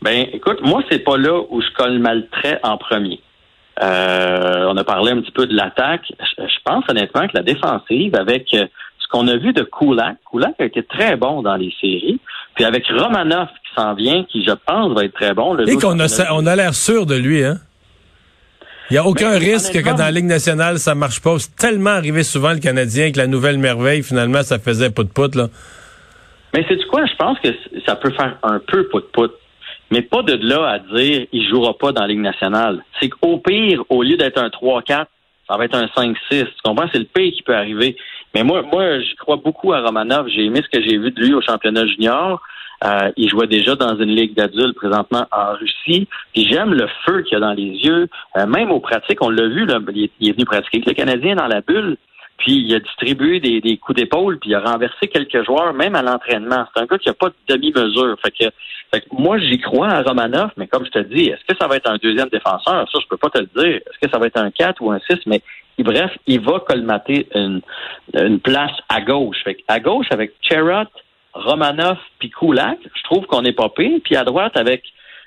Ben, 0.02 0.28
écoute, 0.34 0.60
moi, 0.62 0.84
c'est 0.92 1.00
pas 1.00 1.18
là 1.18 1.42
où 1.50 1.62
je 1.62 1.68
colle 1.76 2.00
mal 2.00 2.28
trait 2.32 2.60
en 2.64 2.78
premier. 2.78 3.22
Euh, 3.82 4.66
on 4.68 4.76
a 4.78 4.84
parlé 4.84 5.12
un 5.12 5.22
petit 5.22 5.32
peu 5.32 5.46
de 5.46 5.56
l'attaque. 5.56 6.12
Je, 6.38 6.58
pense 6.66 6.84
honnêtement 6.90 7.28
que 7.28 7.36
la 7.36 7.44
défensive, 7.44 8.16
avec 8.16 8.48
ce 8.52 9.08
qu'on 9.12 9.28
a 9.28 9.38
vu 9.38 9.54
de 9.54 9.64
Kulak, 9.64 10.18
Kulak 10.30 10.56
a 10.60 10.66
été 10.66 10.84
très 10.84 11.16
bon 11.16 11.42
dans 11.42 11.56
les 11.56 11.74
séries. 11.80 12.20
Puis 12.56 12.66
avec 12.66 12.86
Romanov 12.88 13.48
qui 13.48 13.82
s'en 13.82 13.94
vient, 13.94 14.24
qui 14.26 14.44
je 14.44 14.54
pense 14.66 14.94
va 14.94 15.06
être 15.06 15.14
très 15.14 15.34
bon. 15.34 15.58
Et 15.60 15.76
qu'on 15.76 16.00
a, 16.00 16.08
on 16.34 16.46
a 16.46 16.56
l'air 16.56 16.74
sûr 16.74 17.06
de 17.06 17.16
lui, 17.16 17.44
hein? 17.44 17.60
Il 18.90 18.94
n'y 18.94 18.98
a 18.98 19.06
aucun 19.06 19.38
risque 19.38 19.74
que 19.74 19.90
dans 19.90 19.98
la 19.98 20.12
Ligue 20.12 20.26
nationale, 20.26 20.80
ça 20.80 20.96
marche 20.96 21.22
pas. 21.22 21.38
C'est 21.40 21.56
tellement 21.56 21.90
arrivé 21.90 22.24
souvent 22.24 22.54
le 22.54 22.60
Canadien 22.60 23.12
que 23.12 23.18
la 23.18 23.28
nouvelle 23.28 23.58
merveille, 23.58 24.02
finalement, 24.02 24.44
ça 24.44 24.60
faisait 24.60 24.90
pout-pout, 24.90 25.36
là. 25.36 25.48
Mais 26.54 26.66
c'est 26.70 26.78
du 26.78 26.86
quoi? 26.86 27.06
Je 27.06 27.16
pense 27.18 27.38
que 27.40 27.50
ça 27.86 27.98
peut 27.98 28.12
faire 28.12 28.38
un 28.44 28.60
peu 28.60 28.88
pout-pout. 28.88 29.32
Mais 29.92 30.02
pas 30.02 30.22
de 30.22 30.34
là 30.42 30.70
à 30.70 30.80
dire 30.80 31.28
il 31.32 31.50
jouera 31.50 31.78
pas 31.78 31.92
dans 31.92 32.02
la 32.02 32.08
Ligue 32.08 32.20
nationale. 32.20 32.84
C'est 33.00 33.10
qu'au 33.10 33.38
pire, 33.40 33.84
au 33.90 34.04
lieu 34.04 34.18
d'être 34.18 34.38
un 34.38 34.48
3-4, 34.48 35.06
ça 35.50 35.58
va 35.58 35.66
être 35.66 35.76
un 35.76 35.86
5-6. 35.86 36.16
Tu 36.30 36.46
comprends? 36.64 36.88
C'est 36.92 37.00
le 37.00 37.06
pire 37.06 37.32
qui 37.34 37.42
peut 37.42 37.56
arriver. 37.56 37.98
Mais 38.34 38.44
moi, 38.44 38.64
moi, 38.64 39.00
je 39.00 39.16
crois 39.16 39.38
beaucoup 39.38 39.74
à 39.74 39.82
Romanov. 39.82 40.28
J'ai 40.30 40.46
aimé 40.46 40.62
ce 40.64 40.78
que 40.78 40.84
j'ai 40.84 40.98
vu 40.98 41.12
de 41.12 41.22
lui 41.22 41.34
au 41.34 41.42
championnat 41.42 41.86
junior. 41.88 42.42
Euh, 42.84 43.12
il 43.18 43.30
jouait 43.30 43.48
déjà 43.48 43.76
dans 43.76 43.96
une 43.98 44.16
ligue 44.16 44.36
d'adultes 44.36 44.76
présentement 44.76 45.26
en 45.32 45.54
Russie. 45.54 46.08
Puis 46.34 46.48
j'aime 46.50 46.74
le 46.74 46.88
feu 47.06 47.24
qu'il 47.24 47.34
y 47.34 47.36
a 47.38 47.40
dans 47.40 47.54
les 47.54 47.64
yeux. 47.64 48.08
Euh, 48.38 48.46
même 48.46 48.72
aux 48.72 48.80
pratiques, 48.80 49.22
on 49.22 49.30
l'a 49.30 49.48
vu, 49.48 49.66
là, 49.66 49.80
il, 49.94 50.10
est, 50.22 50.32
venu 50.32 50.46
pratiquer 50.46 50.78
avec 50.78 50.88
le 50.88 50.94
Canadien 50.94 51.36
dans 51.36 51.48
la 51.48 51.62
bulle. 51.62 51.98
Puis 52.38 52.54
il 52.54 52.76
a 52.76 52.80
distribué 52.80 53.40
des, 53.40 53.78
coups 53.78 53.98
d'épaule, 53.98 54.38
puis 54.38 54.52
il 54.52 54.56
a 54.56 54.60
renversé 54.60 55.08
quelques 55.08 55.44
joueurs, 55.44 55.74
même 55.74 55.96
à 55.96 56.04
l'entraînement. 56.04 56.66
C'est 56.72 56.84
un 56.84 56.86
gars 56.86 57.00
qui 57.00 57.10
n'a 57.10 57.16
pas 57.16 57.30
de 57.30 57.56
demi-mesure. 57.56 58.16
Fait 58.24 58.30
que, 58.30 58.46
fait 58.94 59.02
que 59.02 59.08
moi, 59.12 59.40
j'y 59.40 59.60
crois 59.60 59.90
à 59.90 60.04
Romanov, 60.04 60.52
mais 60.56 60.68
comme 60.68 60.86
je 60.86 60.92
te 60.92 61.00
dis, 61.00 61.30
est-ce 61.30 61.44
que 61.52 61.58
ça 61.60 61.68
va 61.68 61.78
être 61.78 61.90
un 61.90 61.98
deuxième 61.98 62.30
défenseur? 62.30 62.88
Ça, 62.92 63.00
je 63.02 63.08
peux 63.08 63.18
pas 63.18 63.32
te 63.32 63.40
le 63.40 63.50
dire. 63.56 63.78
Est-ce 63.78 63.98
que 64.00 64.12
ça 64.12 64.20
va 64.20 64.28
être 64.28 64.38
un 64.38 64.52
4 64.52 64.80
ou 64.84 64.92
un 64.92 65.00
6? 65.10 65.18
Mais 65.26 65.42
bref, 65.80 66.12
il 66.28 66.40
va 66.42 66.60
colmater 66.60 67.28
une, 67.34 67.62
une 68.14 68.40
place 68.40 68.78
à 68.88 69.02
gauche. 69.02 69.38
Fait 69.44 69.58
à 69.68 69.80
gauche, 69.80 70.08
avec 70.12 70.34
Cherot, 70.42 70.86
Romanov 71.48 71.98
puis 72.20 72.30
Kulak, 72.30 72.80
je 72.84 73.04
trouve 73.04 73.26
qu'on 73.26 73.44
est 73.44 73.54
pas 73.54 73.70
pire. 73.70 74.00
Puis 74.04 74.16
à 74.16 74.24
droite, 74.24 74.54
avec, 74.56 74.84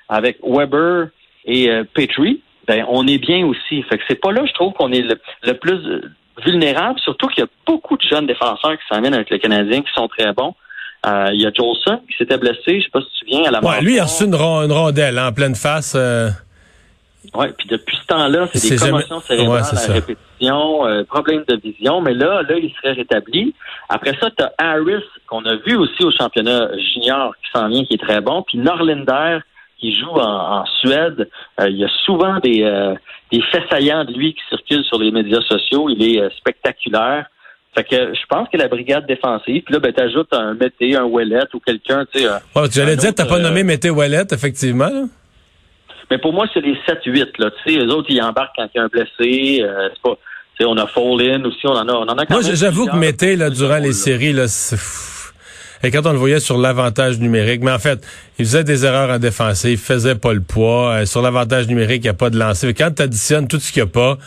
avec 0.09 0.37
Weber 0.43 1.07
et 1.45 1.69
euh, 1.69 1.83
Petrie, 1.93 2.41
ben, 2.67 2.85
on 2.87 3.07
est 3.07 3.17
bien 3.17 3.45
aussi. 3.45 3.83
Fait 3.83 3.97
que 3.97 4.03
c'est 4.07 4.19
pas 4.21 4.31
là, 4.31 4.43
je 4.45 4.53
trouve, 4.53 4.73
qu'on 4.73 4.91
est 4.91 5.03
le, 5.43 5.53
plus 5.53 6.01
vulnérable, 6.45 6.99
surtout 6.99 7.27
qu'il 7.27 7.43
y 7.43 7.45
a 7.45 7.49
beaucoup 7.65 7.97
de 7.97 8.03
jeunes 8.03 8.27
défenseurs 8.27 8.73
qui 8.73 8.83
s'amènent 8.89 9.13
avec 9.13 9.29
les 9.29 9.39
Canadiens 9.39 9.81
qui 9.81 9.91
sont 9.93 10.07
très 10.07 10.31
bons. 10.33 10.55
Euh, 11.05 11.29
il 11.33 11.41
y 11.41 11.47
a 11.47 11.51
Jolson 11.51 12.01
qui 12.07 12.15
s'était 12.17 12.37
blessé, 12.37 12.79
je 12.79 12.83
sais 12.83 12.91
pas 12.93 13.01
si 13.01 13.19
tu 13.19 13.25
viens 13.25 13.45
à 13.45 13.51
la 13.51 13.63
Ouais, 13.63 13.81
lui, 13.81 13.95
il 13.95 13.99
a 13.99 14.03
reçu 14.03 14.25
une, 14.25 14.35
rondelle 14.35 15.17
en 15.19 15.31
pleine 15.31 15.55
face. 15.55 15.95
Euh, 15.95 16.29
oui, 17.35 17.47
puis 17.57 17.67
depuis 17.67 17.97
ce 17.97 18.07
temps-là, 18.07 18.47
c'est 18.51 18.69
des 18.69 18.77
commotions 18.77 19.21
cérébrales 19.21 19.61
à 19.61 19.93
répétition, 19.93 20.85
euh, 20.87 21.03
problème 21.03 21.43
de 21.47 21.55
vision, 21.55 22.01
mais 22.01 22.13
là, 22.13 22.41
là, 22.41 22.57
il 22.57 22.73
serait 22.73 22.93
rétabli. 22.93 23.53
Après 23.89 24.17
ça, 24.19 24.29
tu 24.35 24.43
as 24.43 24.51
Harris, 24.57 25.03
qu'on 25.27 25.45
a 25.45 25.55
vu 25.57 25.75
aussi 25.75 26.03
au 26.03 26.11
championnat 26.11 26.69
junior, 26.93 27.33
qui 27.37 27.51
s'en 27.51 27.69
vient, 27.69 27.85
qui 27.85 27.93
est 27.93 28.01
très 28.03 28.21
bon, 28.21 28.41
puis 28.41 28.57
Norlinder, 28.57 29.39
qui 29.79 29.95
joue 29.95 30.09
en, 30.09 30.65
Suède. 30.81 31.29
Euh, 31.59 31.69
il 31.69 31.77
y 31.77 31.85
a 31.85 31.89
souvent 32.05 32.39
des, 32.39 32.63
euh, 32.63 32.95
des 33.31 33.41
faits 33.51 33.63
saillants 33.69 34.03
de 34.03 34.13
lui 34.13 34.33
qui 34.33 34.41
circulent 34.49 34.85
sur 34.85 34.99
les 34.99 35.11
médias 35.11 35.41
sociaux. 35.41 35.89
Il 35.89 36.03
est 36.03 36.37
spectaculaire. 36.37 37.25
Fait 37.73 37.83
que 37.83 38.13
je 38.13 38.25
pense 38.29 38.49
que 38.49 38.57
la 38.57 38.67
brigade 38.67 39.07
défensive, 39.07 39.63
puis 39.63 39.73
là, 39.73 39.79
ben, 39.79 39.93
t'ajoutes 39.93 40.33
un 40.33 40.53
Mété, 40.53 40.95
un 40.95 41.05
Ouellet 41.05 41.45
ou 41.53 41.59
quelqu'un, 41.59 42.05
tu 42.13 42.19
sais. 42.19 42.27
Oh, 42.53 42.67
tu 42.67 42.81
allais 42.81 42.97
dire, 42.97 43.13
t'as 43.15 43.25
pas 43.25 43.39
nommé 43.39 43.63
Mété 43.63 43.89
Ouellet, 43.89 44.25
effectivement, 44.31 44.89
là? 44.89 45.03
Mais 46.11 46.17
pour 46.17 46.33
moi, 46.33 46.45
c'est 46.53 46.59
les 46.59 46.75
7-8. 46.85 47.39
Là. 47.39 47.51
Tu 47.51 47.73
sais, 47.73 47.79
les 47.79 47.91
autres, 47.91 48.07
ils 48.09 48.21
embarquent 48.21 48.57
quand 48.57 48.67
il 48.75 48.77
y 48.77 48.81
a 48.81 48.83
un 48.83 48.87
blessé. 48.87 49.63
Euh, 49.63 49.87
c'est 49.93 50.01
pas. 50.03 50.17
Tu 50.57 50.63
sais, 50.63 50.65
on 50.65 50.75
a 50.75 50.85
Fall-In 50.85 51.45
aussi, 51.45 51.65
on 51.65 51.69
en 51.69 51.87
a, 51.87 51.93
on 51.93 52.03
en 52.03 52.17
a 52.17 52.25
quand 52.25 52.41
Moi, 52.41 52.53
j'avoue 52.53 52.85
que 52.85 52.97
Mété, 52.97 53.37
là, 53.37 53.49
durant 53.49 53.77
les 53.77 53.93
séries, 53.93 54.33
là, 54.33 54.45
et 55.83 55.89
quand 55.89 56.05
on 56.05 56.11
le 56.11 56.17
voyait 56.17 56.41
sur 56.41 56.57
l'avantage 56.57 57.17
numérique, 57.17 57.63
mais 57.63 57.71
en 57.71 57.79
fait, 57.79 58.05
il 58.37 58.45
faisait 58.45 58.65
des 58.65 58.85
erreurs 58.85 59.09
en 59.09 59.19
défensive, 59.19 59.71
il 59.71 59.77
faisait 59.77 60.15
pas 60.15 60.33
le 60.33 60.41
poids. 60.41 60.91
Euh, 60.91 61.05
sur 61.05 61.21
l'avantage 61.21 61.67
numérique, 61.67 62.03
il 62.03 62.07
n'y 62.07 62.09
a 62.09 62.13
pas 62.13 62.29
de 62.29 62.37
lancer. 62.37 62.73
Quand 62.73 62.91
tu 62.93 63.01
additionnes 63.01 63.47
tout 63.47 63.59
ce 63.59 63.71
qu'il 63.71 63.81
n'y 63.81 63.89
a 63.89 63.91
pas, 63.91 64.17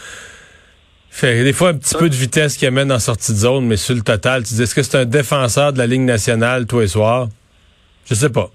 fait 1.11 1.45
des 1.45 1.53
fois 1.53 1.69
un 1.69 1.75
petit 1.75 1.95
peu 1.95 2.09
de 2.09 2.15
vitesse 2.15 2.57
qui 2.57 2.65
amène 2.65 2.91
en 2.91 2.99
sortie 2.99 3.33
de 3.33 3.37
zone, 3.37 3.67
mais 3.67 3.77
sur 3.77 3.95
le 3.95 4.01
total, 4.01 4.43
tu 4.43 4.55
dis, 4.55 4.63
est-ce 4.63 4.75
que 4.75 4.83
c'est 4.83 4.97
un 4.97 5.05
défenseur 5.05 5.75
de 5.75 5.79
la 5.79 5.87
Ligue 5.87 6.01
nationale 6.01 6.67
tous 6.67 6.81
les 6.81 6.89
soirs? 6.89 7.29
Je 8.07 8.15
sais 8.15 8.31
pas 8.31 8.51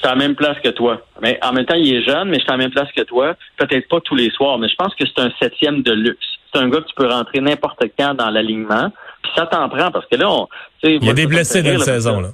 suis 0.00 0.08
à 0.08 0.10
la 0.10 0.16
même 0.16 0.34
place 0.34 0.58
que 0.62 0.70
toi. 0.70 1.00
Mais 1.22 1.38
en 1.42 1.52
même 1.52 1.66
temps, 1.66 1.76
il 1.76 1.94
est 1.94 2.02
jeune, 2.02 2.28
mais 2.28 2.36
je 2.36 2.42
suis 2.42 2.50
à 2.50 2.56
la 2.56 2.58
même 2.58 2.70
place 2.70 2.90
que 2.96 3.02
toi. 3.02 3.34
Peut-être 3.56 3.88
pas 3.88 4.00
tous 4.00 4.14
les 4.14 4.30
soirs, 4.30 4.58
mais 4.58 4.68
je 4.68 4.74
pense 4.76 4.94
que 4.94 5.04
c'est 5.06 5.22
un 5.22 5.30
septième 5.40 5.82
de 5.82 5.92
luxe. 5.92 6.26
C'est 6.52 6.60
un 6.60 6.68
gars 6.68 6.80
que 6.80 6.88
tu 6.88 6.94
peux 6.96 7.06
rentrer 7.06 7.40
n'importe 7.40 7.84
quand 7.98 8.14
dans 8.14 8.30
l'alignement. 8.30 8.90
Puis 9.22 9.32
ça 9.36 9.46
t'en 9.46 9.68
prend 9.68 9.90
parce 9.90 10.06
que 10.06 10.16
là, 10.16 10.30
on, 10.30 10.48
il 10.82 11.04
y 11.04 11.10
a 11.10 11.12
des 11.12 11.26
blessés 11.26 11.62
dans 11.62 11.78
la 11.78 11.84
saison 11.84 12.20
là. 12.20 12.28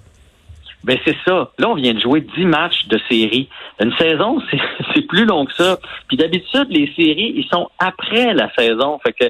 Ben 0.84 0.96
c'est 1.04 1.16
ça. 1.26 1.50
Là, 1.58 1.68
on 1.68 1.74
vient 1.74 1.94
de 1.94 2.00
jouer 2.00 2.20
dix 2.20 2.44
matchs 2.44 2.86
de 2.86 3.00
série. 3.10 3.48
Une 3.80 3.92
saison, 3.96 4.40
c'est 4.94 5.02
plus 5.02 5.24
long 5.24 5.44
que 5.44 5.52
ça. 5.54 5.80
Puis 6.06 6.16
d'habitude, 6.16 6.68
les 6.70 6.86
séries, 6.94 7.34
ils 7.36 7.46
sont 7.50 7.68
après 7.80 8.32
la 8.34 8.54
saison. 8.54 9.00
Fait 9.04 9.12
que 9.12 9.24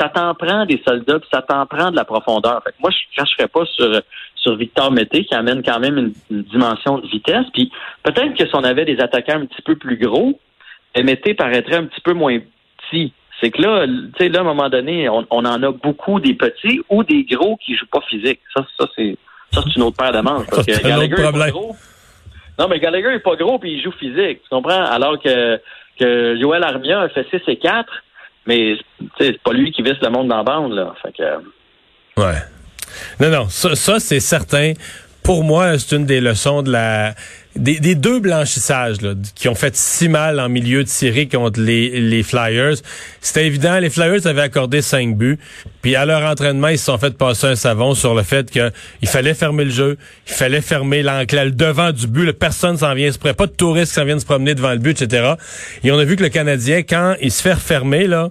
ça 0.00 0.08
t'en 0.08 0.34
prend 0.34 0.64
des 0.64 0.82
soldats, 0.86 1.18
puis 1.18 1.28
ça 1.30 1.42
t'en 1.42 1.66
prend 1.66 1.90
de 1.90 1.96
la 1.96 2.06
profondeur. 2.06 2.62
Fait 2.64 2.70
que 2.70 2.76
moi, 2.80 2.90
je 2.90 2.96
ne 2.96 3.16
cracherais 3.16 3.48
pas 3.48 3.66
sur 3.66 4.00
sur 4.42 4.56
Victor 4.56 4.90
Mété 4.90 5.24
qui 5.24 5.34
amène 5.34 5.62
quand 5.62 5.78
même 5.78 6.12
une, 6.30 6.42
dimension 6.42 6.98
de 6.98 7.06
vitesse. 7.06 7.46
Puis 7.52 7.70
peut-être 8.02 8.34
que 8.34 8.46
si 8.46 8.54
on 8.54 8.64
avait 8.64 8.84
des 8.84 9.00
attaquants 9.00 9.36
un 9.36 9.46
petit 9.46 9.62
peu 9.62 9.76
plus 9.76 9.96
gros, 9.96 10.38
Mété 10.96 11.34
paraîtrait 11.34 11.76
un 11.76 11.86
petit 11.86 12.00
peu 12.00 12.12
moins 12.12 12.38
petit. 12.90 13.12
C'est 13.40 13.50
que 13.50 13.62
là, 13.62 13.86
tu 13.86 14.12
sais, 14.18 14.28
là, 14.28 14.40
à 14.40 14.42
un 14.42 14.44
moment 14.44 14.68
donné, 14.68 15.08
on, 15.08 15.24
en 15.30 15.62
a 15.62 15.70
beaucoup 15.70 16.20
des 16.20 16.34
petits 16.34 16.80
ou 16.90 17.02
des 17.02 17.24
gros 17.24 17.56
qui 17.56 17.76
jouent 17.76 17.86
pas 17.90 18.02
physique. 18.08 18.40
Ça, 18.54 18.66
ça 18.78 18.86
c'est 18.94 19.16
ça, 19.52 19.62
c'est 19.64 19.76
une 19.76 19.82
autre 19.82 19.96
paire 19.96 20.12
de 20.12 20.20
manches. 20.20 20.46
Parce 20.48 20.66
que 20.66 20.86
un 20.92 20.98
autre 20.98 21.22
problème. 21.22 21.54
Non, 22.58 22.68
mais 22.68 22.78
Gallagher 22.78 23.14
est 23.14 23.20
pas 23.20 23.36
gros 23.36 23.58
puis 23.58 23.72
il 23.72 23.82
joue 23.82 23.92
physique, 23.92 24.42
tu 24.42 24.48
comprends? 24.50 24.84
Alors 24.84 25.20
que, 25.20 25.60
que 25.98 26.38
Joël 26.40 26.62
Armia 26.62 27.00
a 27.00 27.08
fait 27.08 27.26
6 27.30 27.40
et 27.48 27.56
4, 27.56 27.90
mais 28.46 28.76
c'est 29.18 29.40
pas 29.42 29.52
lui 29.52 29.72
qui 29.72 29.82
visse 29.82 30.00
le 30.02 30.10
monde 30.10 30.28
dans 30.28 30.38
la 30.38 30.42
bande, 30.42 30.72
là. 30.72 30.94
Fait 31.02 31.12
que... 31.12 32.20
Ouais. 32.20 32.38
Non, 33.20 33.30
non, 33.30 33.48
ça, 33.48 33.74
ça 33.74 34.00
c'est 34.00 34.20
certain. 34.20 34.72
Pour 35.22 35.44
moi, 35.44 35.78
c'est 35.78 35.94
une 35.96 36.04
des 36.04 36.20
leçons 36.20 36.62
de 36.62 36.72
la 36.72 37.14
des, 37.56 37.94
deux 37.94 38.20
blanchissages 38.20 39.00
là, 39.02 39.14
qui 39.34 39.48
ont 39.48 39.54
fait 39.54 39.76
si 39.76 40.08
mal 40.08 40.40
en 40.40 40.48
milieu 40.48 40.84
de 40.84 40.88
série 40.88 41.28
contre 41.28 41.60
les, 41.60 42.00
les 42.00 42.22
Flyers. 42.22 42.76
C'était 43.20 43.46
évident, 43.46 43.78
les 43.78 43.90
Flyers 43.90 44.26
avaient 44.26 44.42
accordé 44.42 44.82
cinq 44.82 45.16
buts. 45.16 45.38
Puis 45.82 45.96
à 45.96 46.04
leur 46.06 46.22
entraînement, 46.22 46.68
ils 46.68 46.78
se 46.78 46.86
sont 46.86 46.98
fait 46.98 47.16
passer 47.16 47.48
un 47.48 47.56
savon 47.56 47.94
sur 47.94 48.14
le 48.14 48.22
fait 48.22 48.50
qu'il 48.50 49.08
fallait 49.08 49.34
fermer 49.34 49.64
le 49.64 49.70
jeu, 49.70 49.98
il 50.26 50.32
fallait 50.32 50.60
fermer 50.60 51.02
l'enclave 51.02 51.50
devant 51.54 51.92
du 51.92 52.06
but. 52.06 52.32
Personne 52.32 52.78
s'en 52.78 52.94
vient 52.94 53.12
se 53.12 53.18
pas 53.18 53.46
de 53.46 53.52
touristes 53.52 53.92
s'en 53.92 54.04
viennent 54.04 54.20
se 54.20 54.26
promener 54.26 54.54
devant 54.54 54.72
le 54.72 54.78
but, 54.78 55.00
etc. 55.00 55.34
Et 55.84 55.92
on 55.92 55.98
a 55.98 56.04
vu 56.04 56.16
que 56.16 56.22
le 56.22 56.28
Canadien, 56.28 56.82
quand 56.82 57.16
il 57.20 57.30
se 57.30 57.42
fait 57.42 57.54
refermer, 57.54 58.06
là, 58.06 58.30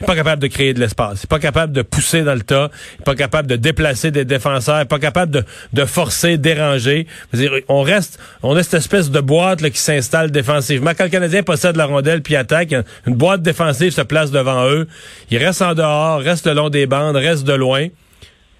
il 0.00 0.06
pas 0.06 0.14
capable 0.14 0.42
de 0.42 0.46
créer 0.46 0.74
de 0.74 0.80
l'espace. 0.80 1.22
Il 1.22 1.24
n'est 1.24 1.28
pas 1.28 1.38
capable 1.38 1.72
de 1.72 1.82
pousser 1.82 2.22
dans 2.22 2.34
le 2.34 2.42
tas. 2.42 2.70
Il 2.94 2.98
n'est 2.98 3.04
pas 3.04 3.14
capable 3.14 3.48
de 3.48 3.56
déplacer 3.56 4.10
des 4.10 4.24
défenseurs. 4.24 4.76
Il 4.76 4.80
n'est 4.80 4.84
pas 4.84 4.98
capable 4.98 5.32
de, 5.32 5.44
de 5.72 5.84
forcer, 5.84 6.36
déranger. 6.36 7.06
Dire, 7.32 7.52
on 7.68 7.82
reste, 7.82 8.18
on 8.42 8.54
a 8.56 8.62
cette 8.62 8.74
espèce 8.74 9.10
de 9.10 9.20
boîte 9.20 9.62
qui 9.70 9.78
s'installe 9.78 10.30
défensivement. 10.30 10.90
Quand 10.96 11.04
le 11.04 11.10
Canadien 11.10 11.42
possède 11.42 11.76
la 11.76 11.86
rondelle 11.86 12.22
puis 12.22 12.36
attaque, 12.36 12.74
une 13.06 13.14
boîte 13.14 13.42
défensive 13.42 13.92
se 13.92 14.02
place 14.02 14.30
devant 14.30 14.68
eux. 14.68 14.86
Il 15.30 15.38
reste 15.38 15.62
en 15.62 15.74
dehors, 15.74 16.20
reste 16.20 16.46
le 16.46 16.52
long 16.52 16.68
des 16.68 16.86
bandes, 16.86 17.16
reste 17.16 17.44
de 17.44 17.54
loin. 17.54 17.88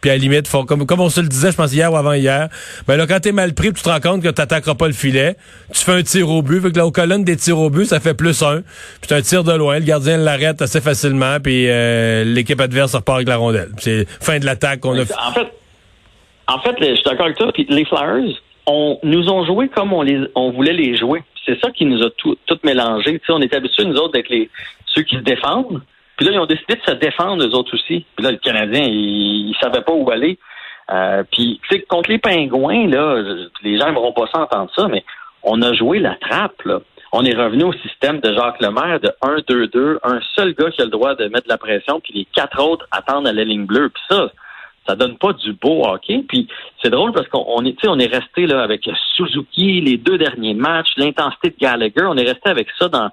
Puis 0.06 0.12
à 0.12 0.14
la 0.18 0.20
limite, 0.20 0.48
comme, 0.68 0.86
comme 0.86 1.00
on 1.00 1.08
se 1.08 1.20
le 1.20 1.26
disait, 1.26 1.50
je 1.50 1.56
pense 1.56 1.74
hier 1.74 1.92
ou 1.92 1.96
avant-hier, 1.96 2.48
ben 2.86 2.96
là, 2.96 3.08
quand 3.08 3.18
t'es 3.18 3.32
mal 3.32 3.54
pris, 3.54 3.72
tu 3.72 3.82
te 3.82 3.88
rends 3.88 3.98
compte 3.98 4.22
que 4.22 4.28
t'attaqueras 4.28 4.76
pas 4.76 4.86
le 4.86 4.92
filet, 4.92 5.34
tu 5.74 5.84
fais 5.84 5.94
un 5.94 6.02
tir 6.04 6.30
au 6.30 6.42
but, 6.42 6.60
vu 6.60 6.70
que 6.70 6.78
là, 6.78 6.86
aux 6.86 6.92
colonnes 6.92 7.24
des 7.24 7.36
tirs 7.36 7.58
au 7.58 7.70
but, 7.70 7.86
ça 7.86 7.98
fait 7.98 8.14
plus 8.14 8.40
un. 8.44 8.62
Puis 9.02 9.12
un 9.12 9.20
tir 9.20 9.42
de 9.42 9.52
loin, 9.52 9.80
le 9.80 9.84
gardien 9.84 10.16
l'arrête 10.16 10.62
assez 10.62 10.80
facilement, 10.80 11.38
puis 11.42 11.68
euh, 11.68 12.22
l'équipe 12.22 12.60
adverse 12.60 12.94
repart 12.94 13.16
avec 13.16 13.26
la 13.26 13.36
rondelle. 13.36 13.70
C'est 13.78 14.08
fin 14.08 14.38
de 14.38 14.46
l'attaque 14.46 14.78
qu'on 14.78 14.96
a... 14.96 15.02
En 15.02 15.32
fait, 15.32 15.48
en 16.46 16.60
fait, 16.60 16.76
je 16.78 16.94
suis 16.94 17.02
d'accord 17.02 17.24
avec 17.24 17.38
toi, 17.38 17.50
puis 17.52 17.66
les 17.68 17.84
Flyers, 17.84 18.40
on, 18.68 19.00
nous 19.02 19.28
ont 19.28 19.44
joué 19.44 19.66
comme 19.70 19.92
on, 19.92 20.02
les, 20.02 20.20
on 20.36 20.52
voulait 20.52 20.72
les 20.72 20.96
jouer. 20.96 21.24
C'est 21.44 21.58
ça 21.60 21.72
qui 21.72 21.84
nous 21.84 22.00
a 22.04 22.10
tout, 22.10 22.36
tout 22.46 22.58
mélangé. 22.62 23.20
on 23.28 23.40
est 23.40 23.52
habitués, 23.52 23.86
nous 23.86 23.96
autres, 23.96 24.12
d'être 24.12 24.28
les, 24.28 24.48
ceux 24.86 25.02
qui 25.02 25.16
se 25.16 25.22
défendent. 25.22 25.82
Puis 26.16 26.26
là, 26.26 26.32
ils 26.32 26.38
ont 26.38 26.46
décidé 26.46 26.74
de 26.74 26.82
se 26.82 26.96
défendre, 26.96 27.44
eux 27.44 27.54
autres 27.54 27.74
aussi. 27.74 28.04
Puis 28.16 28.24
là, 28.24 28.32
le 28.32 28.38
Canadien, 28.38 28.82
ils, 28.82 29.50
ils 29.50 29.56
savaient 29.60 29.82
pas 29.82 29.92
où 29.92 30.10
aller. 30.10 30.38
Euh, 30.90 31.24
puis, 31.30 31.60
tu 31.68 31.76
sais, 31.76 31.82
contre 31.82 32.10
les 32.10 32.18
pingouins, 32.18 32.86
là, 32.88 33.22
les 33.62 33.78
gens 33.78 33.86
n'aimeront 33.86 34.12
pas 34.12 34.26
ça 34.32 34.42
entendre 34.42 34.70
ça, 34.74 34.88
mais 34.88 35.04
on 35.42 35.60
a 35.62 35.72
joué 35.72 35.98
la 35.98 36.14
trappe, 36.16 36.62
là. 36.64 36.80
On 37.12 37.24
est 37.24 37.34
revenu 37.34 37.64
au 37.64 37.72
système 37.72 38.20
de 38.20 38.34
Jacques 38.34 38.60
Lemaire 38.60 39.00
de 39.00 39.10
1-2-2, 39.22 39.98
un 40.02 40.20
seul 40.34 40.54
gars 40.54 40.70
qui 40.70 40.82
a 40.82 40.84
le 40.84 40.90
droit 40.90 41.14
de 41.14 41.28
mettre 41.28 41.48
la 41.48 41.56
pression, 41.56 42.00
puis 42.00 42.12
les 42.12 42.24
quatre 42.26 42.60
autres 42.62 42.86
attendent 42.90 43.26
à 43.26 43.32
la 43.32 43.44
ligne 43.44 43.64
bleue. 43.64 43.88
Puis 43.88 44.02
ça, 44.10 44.28
ça 44.86 44.96
donne 44.96 45.16
pas 45.16 45.32
du 45.32 45.52
beau 45.52 45.86
hockey. 45.86 46.24
Puis 46.28 46.48
c'est 46.82 46.90
drôle 46.90 47.12
parce 47.12 47.28
qu'on 47.28 47.64
est, 47.64 47.86
on 47.86 47.98
est 47.98 48.12
resté 48.12 48.46
là 48.46 48.62
avec 48.62 48.88
Suzuki 49.16 49.80
les 49.80 49.96
deux 49.96 50.18
derniers 50.18 50.54
matchs, 50.54 50.90
l'intensité 50.96 51.50
de 51.50 51.56
Gallagher, 51.58 52.04
on 52.06 52.16
est 52.16 52.28
resté 52.28 52.50
avec 52.50 52.68
ça 52.78 52.88
dans 52.88 53.10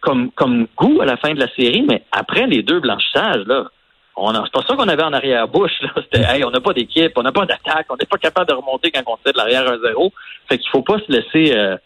comme, 0.00 0.30
comme 0.32 0.66
goût 0.76 1.00
à 1.00 1.04
la 1.04 1.16
fin 1.16 1.34
de 1.34 1.40
la 1.40 1.48
série, 1.54 1.82
mais 1.82 2.02
après 2.12 2.46
les 2.46 2.62
deux 2.62 2.80
blanchissages, 2.80 3.44
là, 3.46 3.66
on 4.14 4.32
c'est 4.32 4.52
pas 4.52 4.62
ça 4.68 4.76
qu'on 4.76 4.88
avait 4.88 5.02
en 5.02 5.12
arrière-bouche. 5.12 5.72
C'était 5.96 6.26
hey, 6.26 6.44
on 6.44 6.50
n'a 6.50 6.60
pas 6.60 6.74
d'équipe, 6.74 7.12
on 7.16 7.22
n'a 7.22 7.32
pas 7.32 7.46
d'attaque, 7.46 7.86
on 7.88 7.96
n'est 7.96 8.06
pas 8.06 8.18
capable 8.18 8.48
de 8.48 8.54
remonter 8.54 8.90
quand 8.90 9.02
on 9.06 9.16
fait 9.16 9.32
de 9.32 9.38
l'arrière 9.38 9.64
1-0. 9.64 10.10
Fait 10.48 10.58
qu'il 10.58 10.70
faut 10.70 10.82
pas 10.82 10.98
se 10.98 11.10
laisser 11.10 11.56
euh, 11.56 11.76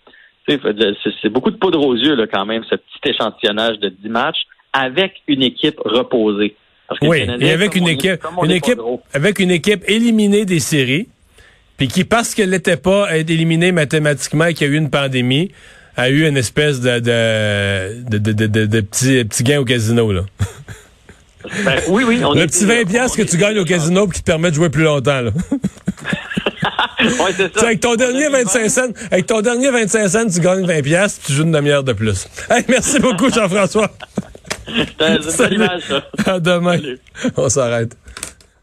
c'est 0.46 1.28
beaucoup 1.28 1.50
de 1.50 1.56
poudre 1.56 1.84
aux 1.84 1.94
yeux 1.94 2.14
là, 2.14 2.26
quand 2.32 2.46
même, 2.46 2.62
ce 2.68 2.76
petit 2.76 3.10
échantillonnage 3.10 3.78
de 3.78 3.88
10 3.88 4.08
matchs 4.08 4.42
avec 4.72 5.22
une 5.26 5.42
équipe 5.42 5.78
reposée. 5.84 6.54
oui, 7.02 7.26
et 7.40 7.50
avec 7.50 7.74
une 7.74 7.88
équipe, 7.88 8.20
une 8.42 8.50
équipe 8.50 8.78
avec 9.12 9.38
une 9.38 9.50
équipe 9.50 9.82
éliminée 9.88 10.44
des 10.44 10.60
séries, 10.60 11.08
puis 11.76 11.88
qui, 11.88 12.04
parce 12.04 12.34
qu'elle 12.34 12.50
n'était 12.50 12.76
pas 12.76 13.16
éliminée 13.16 13.72
mathématiquement 13.72 14.46
et 14.46 14.54
qu'il 14.54 14.68
y 14.68 14.70
a 14.70 14.72
eu 14.72 14.76
une 14.76 14.90
pandémie, 14.90 15.50
a 15.96 16.10
eu 16.10 16.26
une 16.26 16.36
espèce 16.36 16.80
de, 16.80 16.98
de, 16.98 18.18
de, 18.18 18.32
de, 18.32 18.66
de, 18.66 18.80
petit, 18.80 19.24
petit 19.24 19.42
gain 19.42 19.60
au 19.60 19.64
casino, 19.64 20.12
là. 20.12 20.22
Ben, 21.64 21.80
oui, 21.88 22.04
oui. 22.06 22.20
On 22.24 22.34
le 22.34 22.46
petit 22.46 22.64
20 22.64 22.84
piastres 22.86 23.16
que 23.16 23.22
tu 23.22 23.36
gagnes 23.36 23.58
au 23.58 23.64
casino 23.64 24.06
qui 24.08 24.20
te 24.20 24.24
permet 24.24 24.50
de 24.50 24.56
jouer 24.56 24.68
plus 24.68 24.82
longtemps, 24.82 25.20
là. 25.20 25.30
ouais, 27.00 27.32
c'est 27.36 27.56
ça. 27.56 27.66
Avec 27.66 27.80
ton 27.80 27.94
dernier 27.94 28.28
25 28.28 28.68
cents, 28.68 28.88
avec 29.10 29.26
ton 29.26 29.40
dernier 29.40 29.70
25 29.70 30.08
cents, 30.08 30.28
tu 30.28 30.40
gagnes 30.40 30.66
20 30.66 30.82
piastres, 30.82 31.24
tu 31.26 31.32
joues 31.32 31.44
une 31.44 31.52
demi-heure 31.52 31.84
de 31.84 31.92
plus. 31.92 32.26
Hey, 32.50 32.64
merci 32.68 32.98
beaucoup, 32.98 33.30
Jean-François. 33.30 33.90
C'est 34.66 35.46
une 35.46 35.54
image, 35.54 35.82
ça. 35.88 36.32
À 36.32 36.40
demain. 36.40 36.78
On 37.36 37.48
s'arrête. 37.48 37.96